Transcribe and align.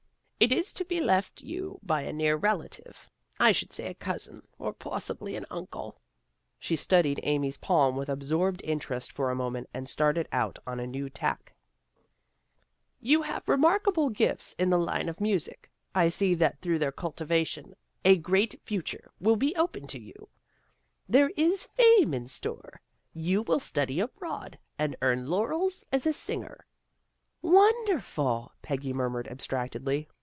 It 0.43 0.51
is 0.51 0.73
to 0.73 0.83
be 0.83 0.99
left 0.99 1.43
you 1.43 1.79
by 1.83 2.01
a 2.01 2.11
near 2.11 2.35
relative. 2.35 3.07
I 3.39 3.51
should 3.51 3.71
say 3.71 3.91
a 3.91 3.93
cousin, 3.93 4.41
or 4.57 4.73
possibly 4.73 5.35
an 5.35 5.45
uncle." 5.51 6.01
She 6.57 6.75
studied 6.75 7.19
Amy's 7.21 7.57
palm 7.57 7.95
with 7.95 8.09
absorbed 8.09 8.59
interest 8.63 9.11
for 9.11 9.29
a 9.29 9.35
moment 9.35 9.69
and 9.71 9.87
started 9.87 10.27
out 10.31 10.57
on 10.65 10.79
a 10.79 10.87
new 10.87 11.11
tack. 11.11 11.53
312 13.03 13.45
THE 13.45 13.45
GIRLS 13.45 13.45
OF 13.45 13.45
FRIENDLY 13.77 14.13
TERRACE" 14.15 14.55
You 14.55 14.55
have 14.55 14.55
remarkable 14.55 14.55
gifts 14.55 14.55
in 14.57 14.69
the 14.71 14.83
line 14.83 15.09
of 15.09 15.21
music. 15.21 15.69
I 15.93 16.09
see 16.09 16.33
that 16.33 16.59
through 16.59 16.79
their 16.79 16.91
cultivation 16.91 17.75
a 18.03 18.17
great 18.17 18.59
future 18.63 19.11
will 19.19 19.35
be 19.35 19.55
open 19.55 19.85
to 19.85 19.99
you. 19.99 20.27
There 21.07 21.29
is 21.37 21.61
fame 21.65 22.13
hi 22.13 22.25
store. 22.25 22.81
You 23.13 23.43
will 23.43 23.59
study 23.59 23.99
abroad, 23.99 24.57
and 24.79 24.95
earn 25.03 25.27
laurels 25.27 25.85
as 25.91 26.07
a 26.07 26.13
singer."" 26.13 26.65
Wonderful!" 27.43 28.53
Peggy 28.63 28.91
murmured 28.91 29.27
abstract 29.27 29.75
edly. 29.75 30.07